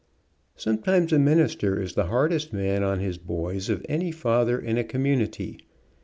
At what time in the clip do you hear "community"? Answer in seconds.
4.83-5.59